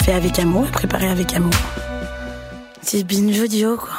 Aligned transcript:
fait 0.00 0.12
avec 0.12 0.38
amour 0.38 0.66
et 0.66 0.70
préparé 0.70 1.08
avec 1.08 1.34
amour. 1.34 1.52
C'est 2.80 3.04
binge 3.04 3.40
audio, 3.40 3.76
quoi. 3.76 3.90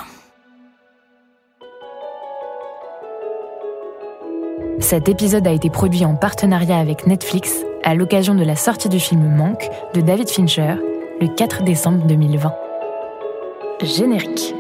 Cet 4.80 5.08
épisode 5.10 5.46
a 5.48 5.52
été 5.52 5.70
produit 5.70 6.04
en 6.06 6.16
partenariat 6.16 6.80
avec 6.80 7.06
Netflix 7.06 7.54
à 7.84 7.94
l'occasion 7.94 8.34
de 8.36 8.44
la 8.44 8.56
sortie 8.56 8.90
du 8.90 9.00
film 9.00 9.28
Manque 9.36 9.70
de 9.94 10.02
David 10.02 10.30
Fincher 10.30 10.76
le 11.22 11.28
4 11.28 11.64
décembre 11.64 12.06
2020. 12.08 12.52
Générique. 13.84 14.56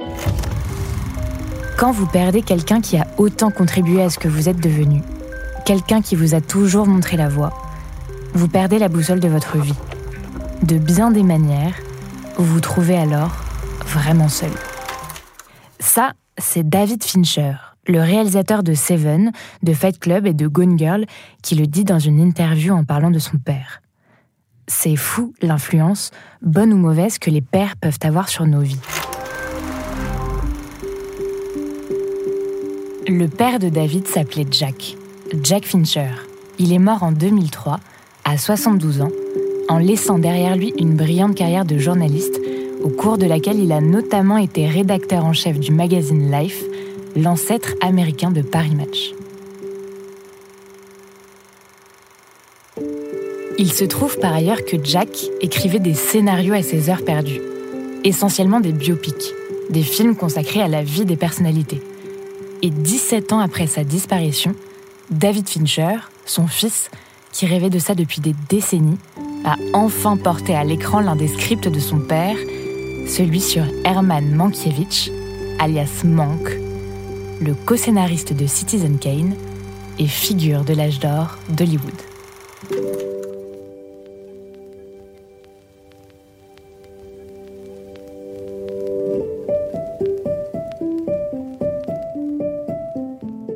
Quand 1.77 1.91
vous 1.91 2.05
perdez 2.05 2.43
quelqu'un 2.43 2.81
qui 2.81 2.97
a 2.97 3.07
autant 3.17 3.49
contribué 3.49 4.03
à 4.03 4.09
ce 4.11 4.19
que 4.19 4.27
vous 4.27 4.47
êtes 4.47 4.59
devenu, 4.59 5.01
quelqu'un 5.65 6.01
qui 6.01 6.15
vous 6.15 6.35
a 6.35 6.41
toujours 6.41 6.85
montré 6.85 7.17
la 7.17 7.27
voie, 7.27 7.51
vous 8.33 8.47
perdez 8.47 8.77
la 8.77 8.89
boussole 8.89 9.19
de 9.19 9.27
votre 9.27 9.57
vie. 9.57 9.73
De 10.63 10.77
bien 10.77 11.09
des 11.09 11.23
manières, 11.23 11.73
vous 12.37 12.45
vous 12.45 12.59
trouvez 12.59 12.95
alors 12.95 13.31
vraiment 13.85 14.29
seul. 14.29 14.51
Ça, 15.79 16.13
c'est 16.37 16.67
David 16.67 17.03
Fincher, 17.03 17.53
le 17.87 17.99
réalisateur 17.99 18.61
de 18.61 18.75
Seven, 18.75 19.31
de 19.63 19.73
Fight 19.73 19.99
Club 19.99 20.27
et 20.27 20.33
de 20.33 20.47
Gone 20.47 20.77
Girl, 20.77 21.05
qui 21.41 21.55
le 21.55 21.65
dit 21.65 21.83
dans 21.83 21.97
une 21.97 22.19
interview 22.19 22.75
en 22.75 22.83
parlant 22.83 23.09
de 23.09 23.17
son 23.17 23.37
père. 23.37 23.81
C'est 24.67 24.95
fou 24.95 25.33
l'influence, 25.41 26.11
bonne 26.43 26.73
ou 26.73 26.77
mauvaise, 26.77 27.17
que 27.17 27.31
les 27.31 27.41
pères 27.41 27.75
peuvent 27.75 27.99
avoir 28.03 28.29
sur 28.29 28.45
nos 28.45 28.61
vies. 28.61 28.79
Le 33.07 33.25
père 33.25 33.57
de 33.57 33.69
David 33.69 34.07
s'appelait 34.07 34.45
Jack, 34.51 34.95
Jack 35.41 35.65
Fincher. 35.65 36.11
Il 36.59 36.71
est 36.71 36.79
mort 36.79 37.01
en 37.01 37.11
2003, 37.11 37.79
à 38.25 38.37
72 38.37 39.01
ans, 39.01 39.11
en 39.71 39.77
laissant 39.77 40.19
derrière 40.19 40.57
lui 40.57 40.73
une 40.77 40.97
brillante 40.97 41.33
carrière 41.33 41.63
de 41.63 41.77
journaliste, 41.77 42.41
au 42.83 42.89
cours 42.89 43.17
de 43.17 43.25
laquelle 43.25 43.57
il 43.57 43.71
a 43.71 43.79
notamment 43.79 44.37
été 44.37 44.67
rédacteur 44.67 45.23
en 45.23 45.31
chef 45.31 45.61
du 45.61 45.71
magazine 45.71 46.29
Life, 46.29 46.61
l'ancêtre 47.15 47.75
américain 47.79 48.31
de 48.31 48.41
Paris 48.41 48.75
Match. 48.75 49.13
Il 53.57 53.71
se 53.71 53.85
trouve 53.85 54.19
par 54.19 54.33
ailleurs 54.33 54.65
que 54.65 54.75
Jack 54.83 55.07
écrivait 55.39 55.79
des 55.79 55.93
scénarios 55.93 56.53
à 56.53 56.63
ses 56.63 56.89
heures 56.89 57.05
perdues, 57.05 57.39
essentiellement 58.03 58.59
des 58.59 58.73
biopics, 58.73 59.33
des 59.69 59.83
films 59.83 60.17
consacrés 60.17 60.61
à 60.61 60.67
la 60.67 60.83
vie 60.83 61.05
des 61.05 61.15
personnalités. 61.15 61.81
Et 62.61 62.71
17 62.71 63.31
ans 63.31 63.39
après 63.39 63.67
sa 63.67 63.85
disparition, 63.85 64.53
David 65.11 65.47
Fincher, 65.47 65.95
son 66.25 66.47
fils, 66.47 66.91
qui 67.31 67.45
rêvait 67.45 67.69
de 67.69 67.79
ça 67.79 67.95
depuis 67.95 68.19
des 68.19 68.35
décennies, 68.49 68.97
a 69.43 69.55
enfin 69.73 70.17
porté 70.17 70.55
à 70.55 70.63
l'écran 70.63 70.99
l'un 70.99 71.15
des 71.15 71.27
scripts 71.27 71.67
de 71.67 71.79
son 71.79 71.99
père, 71.99 72.35
celui 73.07 73.41
sur 73.41 73.63
Herman 73.83 74.29
Mankiewicz, 74.31 75.11
alias 75.59 76.03
Mank, 76.03 76.57
le 77.41 77.53
co-scénariste 77.53 78.33
de 78.33 78.45
Citizen 78.45 78.97
Kane 78.99 79.33
et 79.99 80.07
figure 80.07 80.63
de 80.63 80.73
l'âge 80.73 80.99
d'or 80.99 81.37
d'Hollywood. 81.49 81.91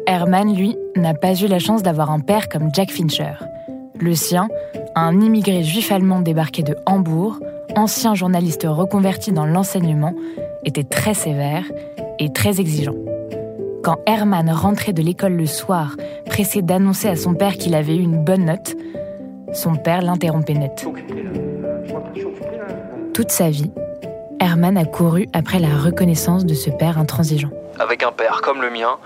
Herman, 0.08 0.56
lui, 0.56 0.76
n'a 0.96 1.14
pas 1.14 1.34
eu 1.36 1.48
la 1.48 1.60
chance 1.60 1.84
d'avoir 1.84 2.10
un 2.10 2.20
père 2.20 2.50
comme 2.50 2.70
Jack 2.74 2.92
Fincher. 2.92 3.34
Le 4.00 4.16
sien, 4.16 4.48
un 4.96 5.20
immigré 5.20 5.64
juif 5.64 5.92
allemand 5.92 6.22
débarqué 6.22 6.64
de 6.64 6.76
Hambourg, 6.86 7.40
ancien 7.76 8.16
journaliste 8.16 8.66
reconverti 8.66 9.34
dans 9.34 9.46
l'enseignement, 9.46 10.16
était 10.64 10.84
très 10.84 11.14
sévère 11.14 11.66
et 12.18 12.32
très 12.32 12.62
exigeant. 12.62 12.96
Quand 13.84 13.98
Herman 14.08 14.50
rentrait 14.50 14.94
de 14.94 15.02
l'école 15.02 15.34
le 15.34 15.46
soir, 15.46 15.96
pressé 16.26 16.62
d'annoncer 16.62 17.10
à 17.10 17.16
son 17.16 17.36
père 17.36 17.58
qu'il 17.58 17.76
avait 17.76 17.96
eu 17.96 18.02
une 18.02 18.24
bonne 18.24 18.46
note, 18.46 18.76
son 19.54 19.76
père 19.76 20.02
l'interrompait 20.02 20.54
net. 20.54 20.88
Toute 23.14 23.32
sa 23.32 23.50
vie, 23.50 23.72
Herman 24.40 24.78
a 24.78 24.86
couru 24.86 25.28
après 25.34 25.60
la 25.60 25.78
reconnaissance 25.78 26.46
de 26.46 26.54
ce 26.54 26.70
père 26.70 26.98
intransigeant. 26.98 27.52
Avec 27.80 28.04
un 28.04 28.12
père 28.12 28.42
comme 28.42 28.62
le 28.62 28.70
mien, 28.70 28.98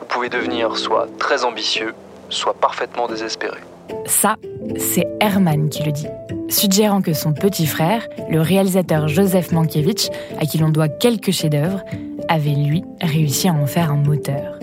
vous 0.00 0.06
pouvez 0.06 0.28
devenir 0.28 0.76
soit 0.76 1.08
très 1.18 1.44
ambitieux, 1.44 1.94
soit 2.28 2.54
parfaitement 2.54 3.06
désespéré. 3.06 3.58
Ça, 4.06 4.36
c'est 4.76 5.06
Herman 5.20 5.68
qui 5.68 5.82
le 5.82 5.92
dit, 5.92 6.06
suggérant 6.48 7.02
que 7.02 7.12
son 7.12 7.32
petit 7.32 7.66
frère, 7.66 8.06
le 8.30 8.40
réalisateur 8.40 9.08
Joseph 9.08 9.52
Mankiewicz, 9.52 10.10
à 10.40 10.46
qui 10.46 10.58
l'on 10.58 10.70
doit 10.70 10.88
quelques 10.88 11.32
chefs-d'œuvre, 11.32 11.82
avait 12.28 12.54
lui 12.54 12.84
réussi 13.00 13.48
à 13.48 13.54
en 13.54 13.66
faire 13.66 13.90
un 13.90 13.96
moteur. 13.96 14.58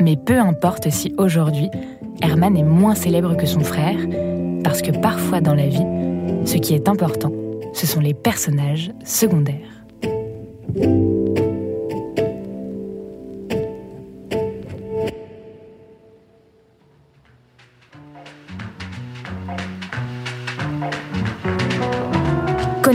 Mais 0.00 0.16
peu 0.16 0.38
importe 0.38 0.90
si 0.90 1.14
aujourd'hui, 1.18 1.70
Herman 2.22 2.56
est 2.56 2.62
moins 2.62 2.94
célèbre 2.94 3.36
que 3.36 3.46
son 3.46 3.60
frère, 3.60 3.98
parce 4.64 4.82
que 4.82 4.90
parfois 4.90 5.40
dans 5.40 5.54
la 5.54 5.66
vie, 5.66 5.86
ce 6.44 6.56
qui 6.56 6.74
est 6.74 6.88
important, 6.88 7.32
ce 7.72 7.86
sont 7.86 8.00
les 8.00 8.14
personnages 8.14 8.92
secondaires. 9.04 9.54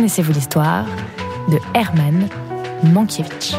Connaissez-vous 0.03 0.33
l'histoire 0.33 0.85
de 1.47 1.57
Herman 1.73 2.27
Mankiewicz? 2.83 3.55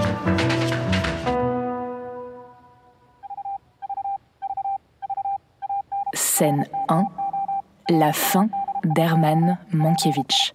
Scène 6.12 6.66
1 6.91 7.05
La 7.88 8.12
fin 8.12 8.50
d'Herman 8.84 9.56
Mankiewicz. 9.72 10.53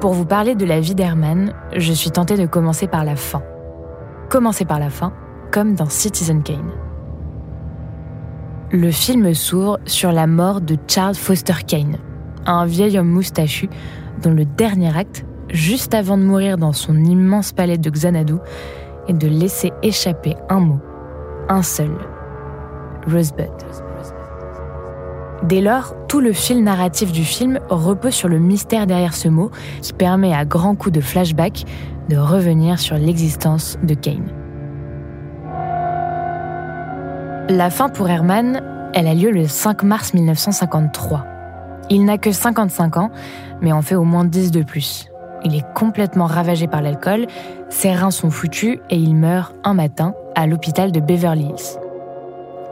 Pour 0.00 0.14
vous 0.14 0.24
parler 0.24 0.54
de 0.54 0.64
la 0.64 0.80
vie 0.80 0.94
d'Herman, 0.94 1.52
je 1.76 1.92
suis 1.92 2.10
tentée 2.10 2.38
de 2.38 2.46
commencer 2.46 2.88
par 2.88 3.04
la 3.04 3.16
fin. 3.16 3.42
Commencer 4.30 4.64
par 4.64 4.78
la 4.78 4.88
fin, 4.88 5.12
comme 5.50 5.74
dans 5.74 5.90
Citizen 5.90 6.42
Kane. 6.42 6.79
Le 8.72 8.92
film 8.92 9.34
s'ouvre 9.34 9.80
sur 9.84 10.12
la 10.12 10.28
mort 10.28 10.60
de 10.60 10.76
Charles 10.86 11.16
Foster 11.16 11.54
Kane, 11.66 11.96
un 12.46 12.66
vieil 12.66 13.00
homme 13.00 13.08
moustachu 13.08 13.68
dont 14.22 14.30
le 14.30 14.44
dernier 14.44 14.96
acte, 14.96 15.24
juste 15.48 15.92
avant 15.92 16.16
de 16.16 16.22
mourir 16.22 16.56
dans 16.56 16.72
son 16.72 16.96
immense 17.02 17.50
palais 17.50 17.78
de 17.78 17.90
Xanadu, 17.90 18.34
est 19.08 19.12
de 19.12 19.26
laisser 19.26 19.72
échapper 19.82 20.36
un 20.48 20.60
mot, 20.60 20.78
un 21.48 21.62
seul, 21.62 21.90
Rosebud. 23.10 23.50
Dès 25.42 25.62
lors, 25.62 25.96
tout 26.06 26.20
le 26.20 26.32
fil 26.32 26.62
narratif 26.62 27.10
du 27.10 27.24
film 27.24 27.58
repose 27.70 28.14
sur 28.14 28.28
le 28.28 28.38
mystère 28.38 28.86
derrière 28.86 29.14
ce 29.14 29.26
mot 29.26 29.50
qui 29.82 29.92
permet 29.94 30.32
à 30.32 30.44
grands 30.44 30.76
coups 30.76 30.94
de 30.94 31.00
flashback 31.00 31.64
de 32.08 32.16
revenir 32.16 32.78
sur 32.78 32.96
l'existence 32.96 33.78
de 33.82 33.94
Kane. 33.94 34.39
La 37.48 37.70
fin 37.70 37.88
pour 37.88 38.08
Herman, 38.08 38.62
elle 38.94 39.06
a 39.06 39.14
lieu 39.14 39.30
le 39.30 39.46
5 39.46 39.82
mars 39.82 40.14
1953. 40.14 41.24
Il 41.90 42.04
n'a 42.04 42.18
que 42.18 42.30
55 42.30 42.96
ans, 42.96 43.10
mais 43.60 43.72
en 43.72 43.82
fait 43.82 43.96
au 43.96 44.04
moins 44.04 44.24
10 44.24 44.50
de 44.50 44.62
plus. 44.62 45.08
Il 45.44 45.56
est 45.56 45.64
complètement 45.74 46.26
ravagé 46.26 46.68
par 46.68 46.82
l'alcool, 46.82 47.26
ses 47.68 47.92
reins 47.92 48.10
sont 48.10 48.30
foutus 48.30 48.78
et 48.90 48.96
il 48.96 49.16
meurt 49.16 49.54
un 49.64 49.74
matin 49.74 50.14
à 50.34 50.46
l'hôpital 50.46 50.92
de 50.92 51.00
Beverly 51.00 51.46
Hills. 51.46 51.80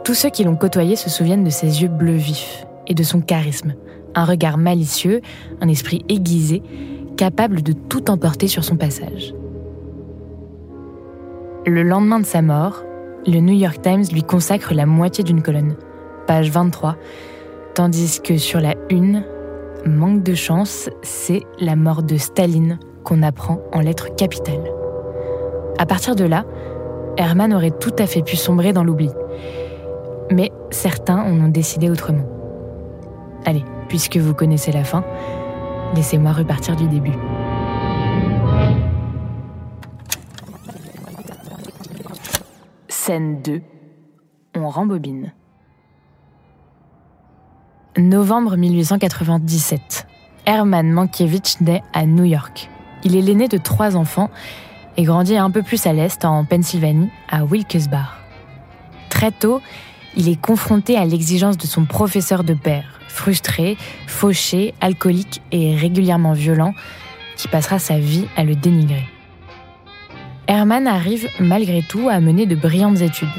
Tous 0.03 0.13
ceux 0.13 0.29
qui 0.29 0.43
l'ont 0.43 0.55
côtoyé 0.55 0.95
se 0.95 1.09
souviennent 1.09 1.43
de 1.43 1.49
ses 1.49 1.81
yeux 1.81 1.89
bleus 1.89 2.13
vifs 2.13 2.65
et 2.87 2.93
de 2.93 3.03
son 3.03 3.21
charisme, 3.21 3.73
un 4.15 4.25
regard 4.25 4.57
malicieux, 4.57 5.21
un 5.61 5.67
esprit 5.67 6.05
aiguisé, 6.09 6.63
capable 7.17 7.61
de 7.61 7.73
tout 7.73 8.09
emporter 8.09 8.47
sur 8.47 8.63
son 8.63 8.77
passage. 8.77 9.33
Le 11.65 11.83
lendemain 11.83 12.19
de 12.19 12.25
sa 12.25 12.41
mort, 12.41 12.83
le 13.27 13.39
New 13.39 13.53
York 13.53 13.81
Times 13.81 14.05
lui 14.11 14.23
consacre 14.23 14.73
la 14.73 14.85
moitié 14.85 15.23
d'une 15.23 15.41
colonne, 15.41 15.75
page 16.27 16.49
23, 16.49 16.95
tandis 17.75 18.21
que 18.21 18.37
sur 18.37 18.59
la 18.59 18.75
une, 18.89 19.23
manque 19.85 20.23
de 20.23 20.33
chance, 20.33 20.89
c'est 21.01 21.43
la 21.59 21.75
mort 21.75 22.03
de 22.03 22.17
Staline 22.17 22.79
qu'on 23.03 23.23
apprend 23.23 23.59
en 23.73 23.79
lettres 23.79 24.15
capitales. 24.15 24.71
À 25.77 25.85
partir 25.85 26.15
de 26.15 26.25
là, 26.25 26.45
Herman 27.17 27.53
aurait 27.53 27.71
tout 27.71 27.93
à 27.99 28.05
fait 28.05 28.21
pu 28.21 28.35
sombrer 28.35 28.73
dans 28.73 28.83
l'oubli. 28.83 29.09
Mais 30.31 30.51
certains 30.69 31.17
en 31.17 31.39
ont 31.39 31.49
décidé 31.49 31.89
autrement. 31.89 32.25
Allez, 33.45 33.63
puisque 33.87 34.17
vous 34.17 34.33
connaissez 34.33 34.71
la 34.71 34.83
fin, 34.83 35.03
laissez-moi 35.95 36.31
repartir 36.31 36.75
du 36.75 36.87
début. 36.87 37.13
Scène 43.09 43.41
2. 43.41 43.63
On 44.55 44.69
rembobine. 44.69 45.33
Novembre 47.97 48.55
1897. 48.55 50.05
Herman 50.45 50.91
Mankiewicz 50.91 51.59
naît 51.59 51.81
à 51.91 52.05
New 52.05 52.25
York. 52.25 52.69
Il 53.03 53.15
est 53.15 53.23
l'aîné 53.23 53.47
de 53.47 53.57
trois 53.57 53.95
enfants 53.95 54.29
et 54.95 55.01
grandit 55.01 55.37
un 55.37 55.49
peu 55.49 55.63
plus 55.63 55.87
à 55.87 55.93
l'est, 55.93 56.23
en 56.23 56.45
Pennsylvanie, 56.45 57.09
à 57.27 57.45
Wilkes-Barre. 57.45 58.19
Très 59.09 59.31
tôt, 59.31 59.59
il 60.15 60.29
est 60.29 60.39
confronté 60.39 60.95
à 60.95 61.03
l'exigence 61.03 61.57
de 61.57 61.65
son 61.65 61.85
professeur 61.85 62.43
de 62.43 62.53
père, 62.53 62.99
frustré, 63.07 63.75
fauché, 64.05 64.75
alcoolique 64.81 65.41
et 65.51 65.75
régulièrement 65.75 66.33
violent, 66.33 66.75
qui 67.37 67.47
passera 67.47 67.79
sa 67.79 67.97
vie 67.97 68.27
à 68.37 68.43
le 68.43 68.53
dénigrer. 68.53 69.07
Herman 70.49 70.87
arrive 70.87 71.29
malgré 71.39 71.83
tout 71.83 72.09
à 72.09 72.19
mener 72.19 72.47
de 72.47 72.55
brillantes 72.55 73.01
études. 73.01 73.29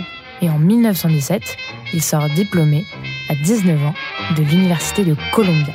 Et 0.42 0.48
en 0.48 0.60
1917, 0.60 1.56
il 1.92 2.00
sort 2.00 2.28
diplômé, 2.36 2.84
à 3.28 3.34
19 3.34 3.84
ans, 3.84 3.94
de 4.36 4.42
l'Université 4.42 5.02
de 5.04 5.16
Columbia. 5.32 5.74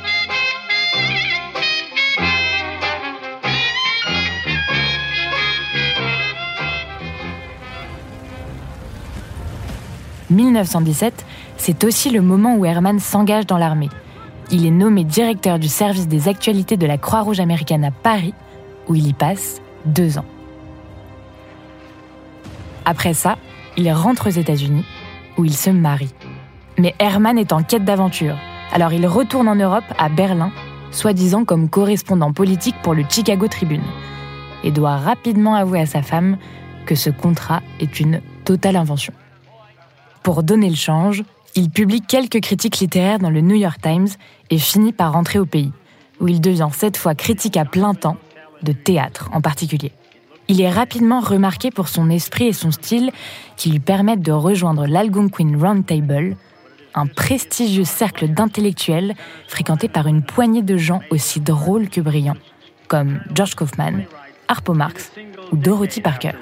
«1917, 10.30 11.26
c'est 11.58 11.84
aussi 11.84 12.08
le 12.08 12.22
moment 12.22 12.56
où 12.56 12.64
Herman 12.64 12.98
s'engage 12.98 13.46
dans 13.46 13.58
l'armée. 13.58 13.90
Il 14.50 14.64
est 14.64 14.70
nommé 14.70 15.04
directeur 15.04 15.58
du 15.58 15.68
service 15.68 16.08
des 16.08 16.28
actualités 16.28 16.78
de 16.78 16.86
la 16.86 16.96
Croix-Rouge 16.96 17.40
américaine 17.40 17.84
à 17.84 17.90
Paris, 17.90 18.32
où 18.88 18.94
il 18.94 19.06
y 19.06 19.12
passe 19.12 19.60
deux 19.84 20.16
ans. 20.16 20.24
Après 22.86 23.14
ça, 23.14 23.36
il 23.76 23.90
rentre 23.92 24.28
aux 24.28 24.30
États-Unis, 24.30 24.84
où 25.36 25.44
il 25.44 25.54
se 25.54 25.70
marie. 25.70 26.14
Mais 26.78 26.94
Herman 27.00 27.36
est 27.36 27.52
en 27.52 27.62
quête 27.62 27.84
d'aventure, 27.84 28.36
alors 28.72 28.92
il 28.92 29.06
retourne 29.06 29.48
en 29.48 29.56
Europe, 29.56 29.84
à 29.98 30.08
Berlin, 30.08 30.52
soi-disant 30.92 31.44
comme 31.44 31.68
correspondant 31.68 32.32
politique 32.32 32.76
pour 32.82 32.94
le 32.94 33.04
Chicago 33.08 33.48
Tribune, 33.48 33.82
et 34.62 34.70
doit 34.70 34.96
rapidement 34.96 35.56
avouer 35.56 35.80
à 35.80 35.86
sa 35.86 36.00
femme 36.00 36.38
que 36.86 36.94
ce 36.94 37.10
contrat 37.10 37.60
est 37.80 37.98
une 37.98 38.22
totale 38.44 38.76
invention. 38.76 39.12
Pour 40.22 40.44
donner 40.44 40.70
le 40.70 40.76
change, 40.76 41.24
il 41.56 41.70
publie 41.70 42.02
quelques 42.02 42.40
critiques 42.40 42.78
littéraires 42.78 43.18
dans 43.18 43.30
le 43.30 43.40
New 43.40 43.56
York 43.56 43.80
Times 43.82 44.08
et 44.50 44.58
finit 44.58 44.92
par 44.92 45.12
rentrer 45.12 45.40
au 45.40 45.46
pays, 45.46 45.72
où 46.20 46.28
il 46.28 46.40
devient 46.40 46.68
cette 46.72 46.96
fois 46.96 47.16
critique 47.16 47.56
à 47.56 47.64
plein 47.64 47.94
temps, 47.94 48.16
de 48.62 48.72
théâtre 48.72 49.28
en 49.32 49.40
particulier. 49.40 49.92
Il 50.48 50.60
est 50.60 50.70
rapidement 50.70 51.20
remarqué 51.20 51.70
pour 51.70 51.88
son 51.88 52.08
esprit 52.08 52.46
et 52.46 52.52
son 52.52 52.70
style 52.70 53.10
qui 53.56 53.70
lui 53.70 53.80
permettent 53.80 54.22
de 54.22 54.32
rejoindre 54.32 54.86
l'Algonquin 54.86 55.58
Round 55.58 55.84
Table, 55.84 56.36
un 56.94 57.06
prestigieux 57.06 57.84
cercle 57.84 58.28
d'intellectuels 58.28 59.14
fréquenté 59.48 59.88
par 59.88 60.06
une 60.06 60.22
poignée 60.22 60.62
de 60.62 60.76
gens 60.76 61.00
aussi 61.10 61.40
drôles 61.40 61.88
que 61.88 62.00
brillants, 62.00 62.36
comme 62.88 63.20
George 63.34 63.56
Kaufman, 63.56 64.04
Harpo 64.48 64.72
Marx 64.72 65.12
ou 65.50 65.56
Dorothy 65.56 66.00
Parker. 66.00 66.32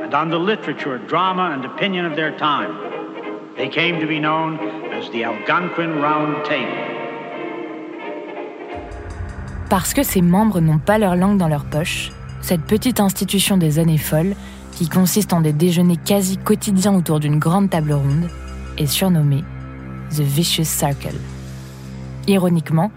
And 0.00 0.14
on 0.14 0.30
the 0.30 0.38
literature, 0.38 0.98
drama 0.98 1.50
and 1.50 1.64
opinion 1.64 2.06
of 2.06 2.14
their 2.14 2.30
time. 2.36 2.78
They 3.56 3.68
came 3.68 4.00
to 4.00 4.06
be 4.06 4.20
known 4.20 4.58
as 4.92 5.10
the 5.10 5.24
Algonquin 5.24 6.00
Round 6.00 6.44
Table. 6.44 6.97
Parce 9.68 9.92
que 9.92 10.02
ses 10.02 10.22
membres 10.22 10.60
n'ont 10.60 10.78
pas 10.78 10.98
leur 10.98 11.14
langue 11.14 11.36
dans 11.36 11.48
leur 11.48 11.66
poche, 11.66 12.10
cette 12.40 12.62
petite 12.62 13.00
institution 13.00 13.58
des 13.58 13.78
années 13.78 13.98
folles, 13.98 14.34
qui 14.72 14.88
consiste 14.88 15.32
en 15.32 15.40
des 15.40 15.52
déjeuners 15.52 15.98
quasi 15.98 16.38
quotidiens 16.38 16.94
autour 16.94 17.20
d'une 17.20 17.38
grande 17.38 17.68
table 17.68 17.92
ronde, 17.92 18.30
est 18.78 18.86
surnommée 18.86 19.44
The 20.10 20.20
Vicious 20.20 20.64
Circle. 20.64 21.16
Ironiquement, 22.28 22.90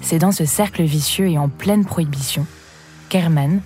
c'est 0.00 0.18
dans 0.18 0.32
ce 0.32 0.46
cercle 0.46 0.82
vicieux 0.82 1.28
et 1.28 1.38
en 1.38 1.48
pleine 1.48 1.84
prohibition 1.84 2.46
qu'Herman, 3.10 3.60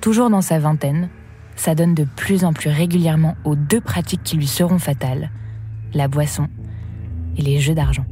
toujours 0.00 0.30
dans 0.30 0.42
sa 0.42 0.58
vingtaine, 0.58 1.08
s'adonne 1.56 1.94
de 1.94 2.06
plus 2.16 2.44
en 2.44 2.52
plus 2.52 2.70
régulièrement 2.70 3.36
aux 3.44 3.54
deux 3.54 3.80
pratiques 3.80 4.22
qui 4.24 4.36
lui 4.36 4.48
seront 4.48 4.78
fatales, 4.78 5.30
la 5.92 6.08
boisson 6.08 6.48
et 7.36 7.42
les 7.42 7.60
jeux 7.60 7.74
d'argent. 7.74 8.06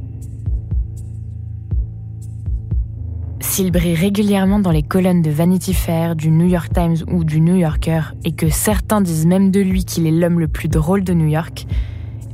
S'il 3.53 3.69
brille 3.69 3.93
régulièrement 3.93 4.57
dans 4.57 4.71
les 4.71 4.81
colonnes 4.81 5.21
de 5.21 5.29
Vanity 5.29 5.75
Fair, 5.75 6.15
du 6.15 6.31
New 6.31 6.47
York 6.47 6.73
Times 6.73 6.95
ou 7.07 7.23
du 7.23 7.39
New 7.39 7.55
Yorker, 7.55 8.01
et 8.25 8.31
que 8.31 8.49
certains 8.49 8.99
disent 8.99 9.27
même 9.27 9.51
de 9.51 9.59
lui 9.59 9.85
qu'il 9.85 10.07
est 10.07 10.11
l'homme 10.11 10.39
le 10.39 10.47
plus 10.47 10.67
drôle 10.69 11.03
de 11.03 11.13
New 11.13 11.27
York, 11.27 11.67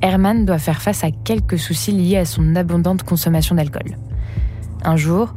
Herman 0.01 0.45
doit 0.45 0.59
faire 0.59 0.81
face 0.81 1.03
à 1.03 1.11
quelques 1.11 1.59
soucis 1.59 1.91
liés 1.91 2.15
à 2.15 2.23
son 2.23 2.55
abondante 2.55 3.03
consommation 3.03 3.55
d'alcool. 3.55 3.97
Un 4.85 4.95
jour, 4.95 5.33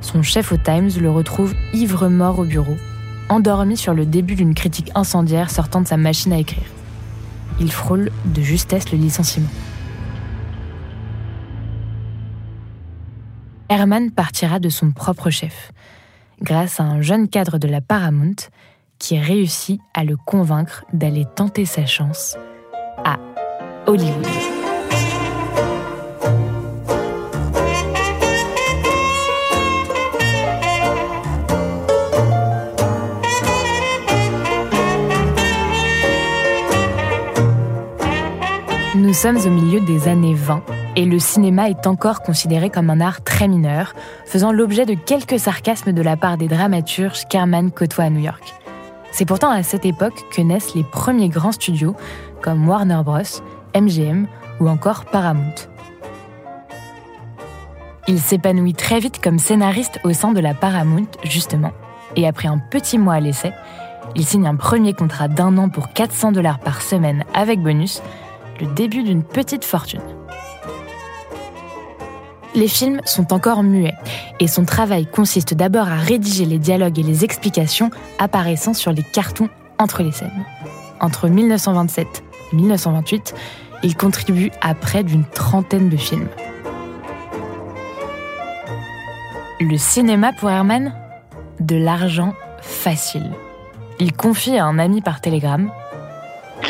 son 0.00 0.22
chef 0.22 0.52
au 0.52 0.56
Times 0.56 0.90
le 1.00 1.10
retrouve 1.10 1.52
ivre-mort 1.72 2.38
au 2.38 2.44
bureau, 2.44 2.76
endormi 3.28 3.76
sur 3.76 3.92
le 3.92 4.06
début 4.06 4.36
d'une 4.36 4.54
critique 4.54 4.92
incendiaire 4.94 5.50
sortant 5.50 5.80
de 5.80 5.88
sa 5.88 5.96
machine 5.96 6.32
à 6.32 6.38
écrire. 6.38 6.70
Il 7.58 7.72
frôle 7.72 8.12
de 8.24 8.40
justesse 8.40 8.92
le 8.92 8.98
licenciement. 8.98 9.50
Herman 13.68 14.10
partira 14.10 14.58
de 14.58 14.68
son 14.68 14.92
propre 14.92 15.30
chef, 15.30 15.72
grâce 16.42 16.80
à 16.80 16.84
un 16.84 17.00
jeune 17.00 17.28
cadre 17.28 17.58
de 17.58 17.66
la 17.66 17.80
Paramount 17.80 18.36
qui 18.98 19.18
réussit 19.18 19.80
à 19.94 20.04
le 20.04 20.16
convaincre 20.16 20.84
d'aller 20.92 21.24
tenter 21.34 21.64
sa 21.64 21.86
chance 21.86 22.36
à 23.04 23.16
Hollywood. 23.86 24.26
Nous 38.94 39.12
sommes 39.12 39.38
au 39.38 39.50
milieu 39.50 39.80
des 39.80 40.08
années 40.08 40.34
20 40.34 40.83
et 40.96 41.04
le 41.04 41.18
cinéma 41.18 41.68
est 41.68 41.86
encore 41.86 42.22
considéré 42.22 42.70
comme 42.70 42.90
un 42.90 43.00
art 43.00 43.22
très 43.22 43.48
mineur, 43.48 43.94
faisant 44.26 44.52
l'objet 44.52 44.86
de 44.86 44.94
quelques 44.94 45.38
sarcasmes 45.38 45.92
de 45.92 46.02
la 46.02 46.16
part 46.16 46.36
des 46.36 46.48
dramaturges 46.48 47.24
qu'Herman 47.28 47.70
côtoie 47.70 48.04
à 48.04 48.10
New 48.10 48.20
York. 48.20 48.54
C'est 49.10 49.24
pourtant 49.24 49.50
à 49.50 49.62
cette 49.62 49.84
époque 49.84 50.24
que 50.32 50.42
naissent 50.42 50.74
les 50.74 50.84
premiers 50.84 51.28
grands 51.28 51.52
studios 51.52 51.96
comme 52.42 52.68
Warner 52.68 53.00
Bros, 53.04 53.22
MGM 53.74 54.26
ou 54.60 54.68
encore 54.68 55.04
Paramount. 55.06 55.54
Il 58.06 58.20
s'épanouit 58.20 58.74
très 58.74 59.00
vite 59.00 59.20
comme 59.22 59.38
scénariste 59.38 59.98
au 60.04 60.12
sein 60.12 60.32
de 60.32 60.40
la 60.40 60.52
Paramount, 60.52 61.06
justement, 61.24 61.72
et 62.16 62.28
après 62.28 62.48
un 62.48 62.58
petit 62.58 62.98
mois 62.98 63.14
à 63.14 63.20
l'essai, 63.20 63.52
il 64.14 64.24
signe 64.24 64.46
un 64.46 64.56
premier 64.56 64.92
contrat 64.92 65.28
d'un 65.28 65.56
an 65.58 65.68
pour 65.70 65.92
400 65.92 66.32
dollars 66.32 66.58
par 66.58 66.82
semaine 66.82 67.24
avec 67.34 67.60
bonus, 67.60 68.02
le 68.60 68.66
début 68.66 69.02
d'une 69.02 69.24
petite 69.24 69.64
fortune 69.64 70.02
les 72.54 72.68
films 72.68 73.00
sont 73.04 73.32
encore 73.32 73.62
muets 73.62 73.94
et 74.40 74.46
son 74.46 74.64
travail 74.64 75.06
consiste 75.06 75.54
d'abord 75.54 75.88
à 75.88 75.96
rédiger 75.96 76.44
les 76.44 76.58
dialogues 76.58 76.98
et 76.98 77.02
les 77.02 77.24
explications 77.24 77.90
apparaissant 78.18 78.74
sur 78.74 78.92
les 78.92 79.02
cartons 79.02 79.48
entre 79.78 80.02
les 80.02 80.12
scènes. 80.12 80.44
Entre 81.00 81.28
1927 81.28 82.24
et 82.52 82.56
1928, 82.56 83.34
il 83.82 83.96
contribue 83.96 84.50
à 84.60 84.74
près 84.74 85.02
d'une 85.02 85.24
trentaine 85.24 85.88
de 85.88 85.96
films. 85.96 86.28
Le 89.60 89.76
cinéma 89.76 90.32
pour 90.32 90.50
Herman? 90.50 90.94
De 91.60 91.76
l'argent 91.76 92.34
facile. 92.60 93.30
Il 94.00 94.12
confie 94.12 94.58
à 94.58 94.64
un 94.64 94.78
ami 94.78 95.00
par 95.00 95.20
télégramme 95.20 95.70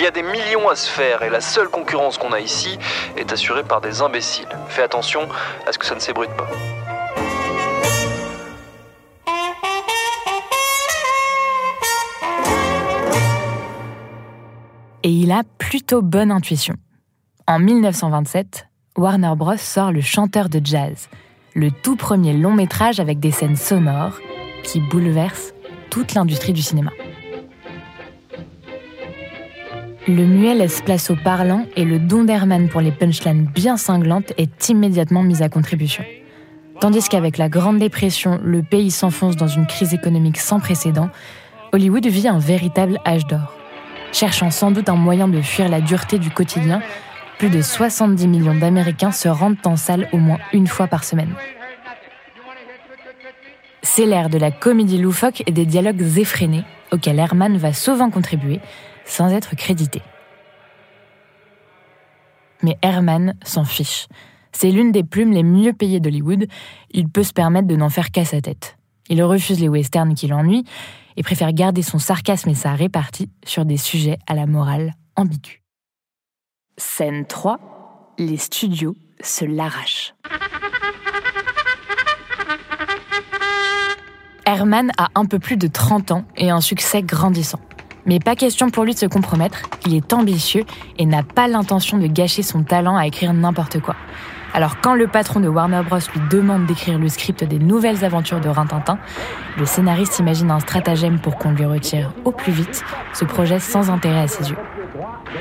y 0.04 0.06
a 0.06 0.11
des 0.11 0.23
millions 0.23 0.68
à 0.68 0.76
se 0.76 0.90
faire 0.90 1.23
et 1.23 1.30
la 1.30 1.40
seule 1.40 1.68
concurrence 1.68 2.18
qu'on 2.18 2.32
a 2.32 2.40
ici 2.40 2.78
est 3.16 3.32
assurée 3.32 3.62
par 3.62 3.80
des 3.80 4.02
imbéciles. 4.02 4.46
Fais 4.68 4.82
attention 4.82 5.26
à 5.66 5.73
ce 5.73 5.78
que 5.78 5.87
ça 5.87 5.94
ne 5.94 6.00
s'ébruite 6.00 6.30
pas. 6.32 6.46
Et 15.02 15.08
il 15.08 15.32
a 15.32 15.42
plutôt 15.56 16.02
bonne 16.02 16.30
intuition. 16.30 16.75
En 17.49 17.58
1927, 17.58 18.66
Warner 18.99 19.32
Bros. 19.37 19.56
sort 19.56 19.90
Le 19.90 20.02
chanteur 20.02 20.50
de 20.50 20.61
jazz, 20.62 21.08
le 21.54 21.70
tout 21.70 21.96
premier 21.96 22.34
long 22.34 22.52
métrage 22.52 23.00
avec 23.00 23.20
des 23.20 23.30
scènes 23.30 23.56
sonores 23.56 24.18
qui 24.64 24.80
bouleversent 24.80 25.54
toute 25.88 26.12
l'industrie 26.12 26.52
du 26.52 26.62
cinéma. 26.62 26.90
Le 30.06 30.26
muet 30.26 30.54
laisse 30.54 30.82
place 30.82 31.11
au 31.11 31.16
parlant 31.16 31.64
et 31.76 31.84
le 31.87 31.99
don 31.99 32.25
d'Herman 32.25 32.68
pour 32.68 32.82
les 32.82 32.92
punchlines 32.92 33.46
bien 33.46 33.78
cinglantes 33.78 34.34
est 34.37 34.68
immédiatement 34.68 35.23
mis 35.23 35.42
à 35.42 35.49
contribution. 35.49 36.04
Tandis 36.78 37.08
qu'avec 37.08 37.38
la 37.38 37.49
Grande 37.49 37.78
Dépression, 37.78 38.38
le 38.44 38.62
pays 38.62 38.90
s'enfonce 38.90 39.34
dans 39.37 39.49
une 39.49 39.66
crise 39.66 39.94
économique 39.94 40.37
sans 40.37 40.61
précédent, 40.61 41.08
Hollywood 41.73 42.04
vit 42.06 42.28
un 42.28 42.38
véritable 42.38 42.99
âge 43.06 43.26
d'or. 43.26 43.54
Cherchant 44.12 44.50
sans 44.50 44.73
doute 44.73 44.90
un 44.90 44.94
moyen 44.94 45.26
de 45.26 45.40
fuir 45.40 45.70
la 45.70 45.80
dureté 45.80 46.18
du 46.18 46.28
quotidien, 46.28 46.82
plus 47.38 47.49
de 47.49 47.62
70 47.62 48.28
millions 48.28 48.54
d'Américains 48.54 49.11
se 49.11 49.28
rendent 49.28 49.56
en 49.64 49.76
salle 49.76 50.11
au 50.12 50.18
moins 50.18 50.38
une 50.52 50.66
fois 50.66 50.87
par 50.87 51.04
semaine. 51.04 51.32
C'est 53.80 54.04
l'ère 54.04 54.28
de 54.28 54.37
la 54.37 54.50
comédie 54.50 54.99
loufoque 54.99 55.42
et 55.46 55.52
des 55.52 55.64
dialogues 55.64 56.18
effrénés 56.18 56.64
auxquels 56.92 57.18
Herman 57.18 57.56
va 57.56 57.73
souvent 57.73 58.11
contribuer 58.11 58.61
sans 59.04 59.30
être 59.30 59.54
crédité. 59.56 60.02
Mais 62.62 62.78
Herman 62.82 63.34
s'en 63.44 63.64
fiche. 63.64 64.06
C'est 64.52 64.70
l'une 64.70 64.92
des 64.92 65.04
plumes 65.04 65.32
les 65.32 65.42
mieux 65.42 65.73
payées 65.73 66.00
d'Hollywood. 66.00 66.46
Il 66.90 67.08
peut 67.08 67.25
se 67.25 67.32
permettre 67.32 67.66
de 67.66 67.76
n'en 67.76 67.90
faire 67.90 68.11
qu'à 68.11 68.25
sa 68.25 68.40
tête. 68.40 68.76
Il 69.08 69.23
refuse 69.23 69.61
les 69.61 69.68
westerns 69.68 70.14
qui 70.14 70.28
l'ennuient 70.28 70.64
et 71.16 71.23
préfère 71.23 71.52
garder 71.52 71.82
son 71.82 71.99
sarcasme 71.99 72.49
et 72.50 72.54
sa 72.54 72.75
répartie 72.75 73.30
sur 73.44 73.64
des 73.64 73.76
sujets 73.76 74.18
à 74.26 74.34
la 74.34 74.46
morale 74.46 74.94
ambiguë. 75.16 75.62
Scène 76.76 77.26
3. 77.26 78.14
Les 78.18 78.37
studios 78.37 78.96
se 79.20 79.44
l'arrachent. 79.44 80.14
Herman 84.46 84.90
a 84.99 85.08
un 85.14 85.25
peu 85.25 85.38
plus 85.38 85.56
de 85.56 85.66
30 85.66 86.12
ans 86.12 86.25
et 86.37 86.50
un 86.50 86.61
succès 86.61 87.02
grandissant. 87.02 87.61
Mais 88.06 88.18
pas 88.18 88.37
question 88.37 88.70
pour 88.70 88.84
lui 88.84 88.94
de 88.94 88.99
se 88.99 89.06
compromettre, 89.06 89.62
il 89.87 89.94
est 89.94 90.12
ambitieux 90.12 90.64
et 90.99 91.06
n'a 91.06 91.23
pas 91.23 91.49
l'intention 91.49 91.99
de 91.99 92.06
gâcher 92.06 92.42
son 92.42 92.62
talent 92.62 92.96
à 92.96 93.06
écrire 93.06 93.32
n'importe 93.32 93.80
quoi. 93.80 93.96
Alors 94.52 94.80
quand 94.80 94.94
le 94.94 95.08
patron 95.08 95.40
de 95.40 95.49
Warner 95.49 95.82
Bros 95.82 95.99
lui 95.99 96.20
demande 96.30 96.66
d'écrire 96.66 96.99
le 96.99 97.08
script 97.08 97.42
des 97.42 97.58
nouvelles 97.58 98.04
aventures 98.04 98.40
de 98.40 98.49
Rintintin, 98.49 98.99
le 99.58 99.66
scénariste 99.66 100.20
imagine 100.20 100.50
un 100.50 100.61
stratagème 100.61 101.18
pour 101.18 101.37
qu'on 101.38 101.50
lui 101.50 101.64
retire 101.64 102.12
au 102.25 102.30
plus 102.30 102.52
vite 102.52 102.84
ce 103.14 103.25
projet 103.25 103.58
sans 103.58 103.90
intérêt 103.90 104.20
à 104.20 104.28
ses 104.28 104.50
yeux. 104.50 104.58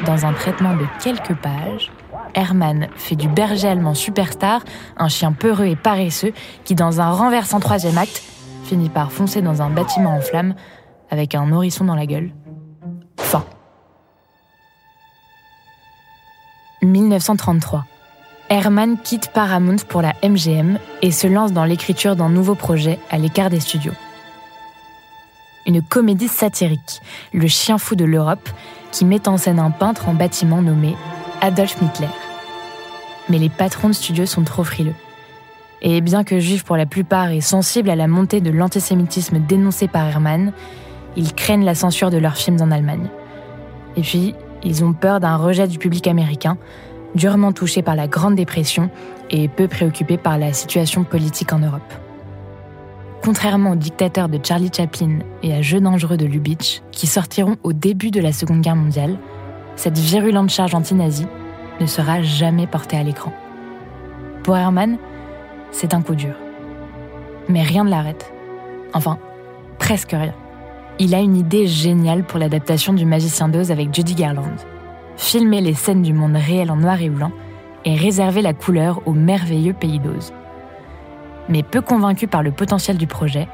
Dans 0.08 0.26
un 0.26 0.34
traitement 0.34 0.74
de 0.74 0.86
quelques 1.04 1.36
pages, 1.36 1.92
Herman 2.34 2.88
fait 2.96 3.16
du 3.16 3.28
berger 3.28 3.68
allemand 3.68 3.94
superstar 3.94 4.62
un 4.98 5.10
chien 5.10 5.32
peureux 5.32 5.66
et 5.66 5.76
paresseux 5.76 6.34
qui, 6.64 6.74
dans 6.74 7.00
un 7.00 7.12
renversant 7.12 7.60
troisième 7.60 8.00
acte, 8.00 8.24
finit 8.64 8.90
par 8.90 9.12
foncer 9.12 9.44
dans 9.44 9.62
un 9.62 9.70
bâtiment 9.70 10.16
en 10.16 10.22
flammes 10.22 10.56
avec 11.12 11.36
un 11.36 11.46
nourrisson 11.46 11.86
dans 11.86 11.96
la 11.96 12.08
gueule. 12.08 12.32
Fin. 13.24 13.46
1933. 16.82 17.86
Herman 18.50 18.98
quitte 19.02 19.30
Paramount 19.34 19.78
pour 19.88 20.02
la 20.02 20.14
MGM 20.22 20.78
et 21.02 21.12
se 21.12 21.28
lance 21.28 21.54
dans 21.54 21.64
l'écriture 21.64 22.16
d'un 22.16 22.30
nouveau 22.30 22.54
projet 22.54 23.00
à 23.10 23.18
l'écart 23.18 23.50
des 23.50 23.62
studios. 23.62 23.94
Une 25.66 25.82
comédie 25.82 26.28
satirique, 26.28 27.02
Le 27.34 27.48
chien 27.48 27.78
fou 27.78 27.96
de 27.96 28.04
l'Europe, 28.04 28.50
qui 28.92 29.06
met 29.06 29.28
en 29.30 29.38
scène 29.38 29.60
un 29.60 29.72
peintre 29.72 30.10
en 30.10 30.14
bâtiment 30.14 30.62
nommé 30.62 30.96
Adolf 31.42 31.78
Hitler. 31.82 32.10
Mais 33.30 33.40
les 33.40 33.50
patrons 33.50 33.88
de 33.88 33.94
studios 33.94 34.26
sont 34.26 34.44
trop 34.44 34.66
frileux. 34.66 34.96
Et 35.82 36.02
bien 36.02 36.26
que 36.26 36.40
juifs 36.40 36.66
pour 36.66 36.78
la 36.78 36.86
plupart 36.86 37.32
et 37.32 37.42
sensibles 37.42 37.90
à 37.90 37.96
la 37.96 38.08
montée 38.08 38.42
de 38.42 38.52
l'antisémitisme 38.52 39.40
dénoncé 39.40 39.88
par 39.88 40.08
Herman, 40.08 40.52
ils 41.16 41.34
craignent 41.34 41.66
la 41.66 41.76
censure 41.76 42.10
de 42.10 42.18
leurs 42.18 42.38
films 42.38 42.62
en 42.62 42.72
Allemagne. 42.72 43.10
Et 43.96 44.02
puis, 44.02 44.36
ils 44.64 44.84
ont 44.84 44.94
peur 44.94 45.20
d'un 45.20 45.36
rejet 45.36 45.68
du 45.68 45.78
public 45.78 46.08
américain, 46.08 46.58
durement 47.16 47.52
touché 47.52 47.82
par 47.82 47.96
la 47.96 48.08
Grande 48.08 48.36
Dépression 48.36 48.90
et 49.30 49.48
peu 49.48 49.68
préoccupé 49.68 50.18
par 50.18 50.38
la 50.38 50.54
situation 50.54 51.04
politique 51.04 51.54
en 51.54 51.60
Europe. 51.60 51.94
Contrairement 53.24 53.72
aux 53.72 53.76
dictateurs 53.76 54.28
de 54.28 54.40
Charlie 54.44 54.72
Chaplin 54.76 55.20
et 55.44 55.54
à 55.54 55.62
Jeux 55.62 55.80
dangereux 55.80 56.18
de 56.18 56.26
Lubitsch, 56.26 56.82
qui 56.92 57.08
sortiront 57.08 57.56
au 57.64 57.72
début 57.72 58.12
de 58.12 58.20
la 58.20 58.34
Seconde 58.34 58.62
Guerre 58.62 58.76
mondiale, 58.76 59.18
cette 59.76 59.98
virulente 59.98 60.50
charge 60.50 60.76
anti-nazie 60.76 61.28
ne 61.80 61.86
sera 61.86 62.22
jamais 62.22 62.68
portée 62.68 62.98
à 62.98 63.04
l'écran. 63.04 63.34
Pour 64.44 64.58
Herman, 64.58 64.98
c'est 65.72 65.94
un 65.94 66.02
coup 66.02 66.16
dur. 66.16 66.36
Mais 67.48 67.64
rien 67.64 67.84
ne 67.84 67.90
l'arrête. 67.90 68.32
Enfin, 68.94 69.18
presque 69.80 70.12
rien. 70.12 70.34
Il 71.00 71.16
a 71.16 71.20
une 71.20 71.36
idée 71.36 71.68
géniale 71.68 72.24
pour 72.24 72.40
l'adaptation 72.40 72.94
du 72.94 73.06
Magicien 73.06 73.50
d'Oz 73.50 73.72
avec 73.72 73.94
Judy 73.94 74.16
Garland 74.16 74.56
filmer 75.18 75.62
les 75.62 75.74
scènes 75.74 76.02
du 76.02 76.14
monde 76.14 76.36
réel 76.36 76.72
en 76.72 76.76
noir 76.76 77.02
et 77.02 77.10
blanc 77.10 77.32
et 77.86 77.96
réserver 77.96 78.42
la 78.42 78.54
couleur 78.54 79.02
au 79.06 79.14
merveilleux 79.14 79.74
pays 79.74 80.00
d'Oz. 80.00 80.34
Mais 81.50 81.64
peu 81.64 81.82
convaincu 81.82 82.28
par 82.28 82.44
le 82.44 82.52
potentiel 82.52 82.98
du 82.98 83.08
projet, 83.08 83.48